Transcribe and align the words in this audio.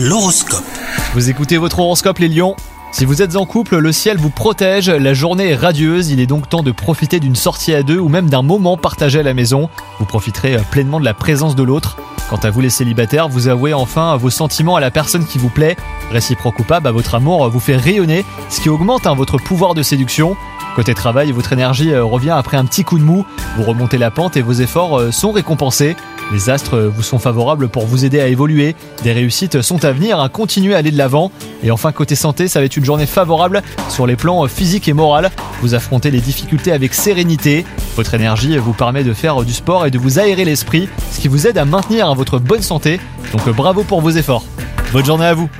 L'horoscope. 0.00 0.62
Vous 1.14 1.28
écoutez 1.28 1.56
votre 1.56 1.80
horoscope 1.80 2.20
les 2.20 2.28
lions? 2.28 2.54
Si 2.92 3.04
vous 3.04 3.20
êtes 3.20 3.34
en 3.34 3.46
couple, 3.46 3.78
le 3.78 3.90
ciel 3.90 4.16
vous 4.16 4.30
protège, 4.30 4.88
la 4.88 5.12
journée 5.12 5.48
est 5.48 5.56
radieuse, 5.56 6.10
il 6.10 6.20
est 6.20 6.26
donc 6.26 6.48
temps 6.48 6.62
de 6.62 6.70
profiter 6.70 7.18
d'une 7.18 7.34
sortie 7.34 7.74
à 7.74 7.82
deux 7.82 7.98
ou 7.98 8.08
même 8.08 8.30
d'un 8.30 8.42
moment 8.42 8.76
partagé 8.76 9.18
à 9.18 9.22
la 9.24 9.34
maison. 9.34 9.68
Vous 9.98 10.04
profiterez 10.04 10.54
euh, 10.54 10.60
pleinement 10.70 11.00
de 11.00 11.04
la 11.04 11.14
présence 11.14 11.56
de 11.56 11.64
l'autre. 11.64 11.96
Quant 12.30 12.36
à 12.36 12.50
vous 12.50 12.60
les 12.60 12.70
célibataires, 12.70 13.28
vous 13.28 13.48
avouez 13.48 13.74
enfin 13.74 14.16
vos 14.16 14.30
sentiments 14.30 14.76
à 14.76 14.80
la 14.80 14.92
personne 14.92 15.26
qui 15.26 15.38
vous 15.38 15.48
plaît. 15.48 15.76
Réciproque 16.12 16.60
ou 16.60 16.64
pas, 16.64 16.78
bah, 16.78 16.92
votre 16.92 17.16
amour 17.16 17.48
vous 17.48 17.58
fait 17.58 17.76
rayonner, 17.76 18.24
ce 18.50 18.60
qui 18.60 18.68
augmente 18.68 19.04
hein, 19.04 19.16
votre 19.16 19.38
pouvoir 19.38 19.74
de 19.74 19.82
séduction. 19.82 20.36
Côté 20.78 20.94
travail, 20.94 21.32
votre 21.32 21.52
énergie 21.52 21.90
euh, 21.90 22.04
revient 22.04 22.30
après 22.30 22.56
un 22.56 22.64
petit 22.64 22.84
coup 22.84 23.00
de 23.00 23.02
mou, 23.02 23.26
vous 23.56 23.64
remontez 23.64 23.98
la 23.98 24.12
pente 24.12 24.36
et 24.36 24.42
vos 24.42 24.52
efforts 24.52 25.00
euh, 25.00 25.10
sont 25.10 25.32
récompensés. 25.32 25.96
Les 26.32 26.50
astres 26.50 26.76
euh, 26.76 26.88
vous 26.88 27.02
sont 27.02 27.18
favorables 27.18 27.66
pour 27.66 27.84
vous 27.84 28.04
aider 28.04 28.20
à 28.20 28.28
évoluer, 28.28 28.76
des 29.02 29.12
réussites 29.12 29.60
sont 29.60 29.84
à 29.84 29.90
venir, 29.90 30.20
à 30.20 30.28
continuer 30.28 30.76
à 30.76 30.78
aller 30.78 30.92
de 30.92 30.96
l'avant. 30.96 31.32
Et 31.64 31.72
enfin 31.72 31.90
côté 31.90 32.14
santé, 32.14 32.46
ça 32.46 32.60
va 32.60 32.66
être 32.66 32.76
une 32.76 32.84
journée 32.84 33.06
favorable 33.06 33.64
sur 33.88 34.06
les 34.06 34.14
plans 34.14 34.46
physiques 34.46 34.86
et 34.86 34.92
moral. 34.92 35.32
Vous 35.62 35.74
affrontez 35.74 36.12
les 36.12 36.20
difficultés 36.20 36.70
avec 36.70 36.94
sérénité, 36.94 37.66
votre 37.96 38.14
énergie 38.14 38.56
vous 38.56 38.72
permet 38.72 39.02
de 39.02 39.14
faire 39.14 39.42
du 39.42 39.54
sport 39.54 39.84
et 39.84 39.90
de 39.90 39.98
vous 39.98 40.20
aérer 40.20 40.44
l'esprit, 40.44 40.88
ce 41.10 41.18
qui 41.18 41.26
vous 41.26 41.48
aide 41.48 41.58
à 41.58 41.64
maintenir 41.64 42.14
votre 42.14 42.38
bonne 42.38 42.62
santé. 42.62 43.00
Donc 43.32 43.48
bravo 43.48 43.82
pour 43.82 44.00
vos 44.00 44.10
efforts. 44.10 44.44
Bonne 44.92 45.04
journée 45.04 45.26
à 45.26 45.34
vous 45.34 45.50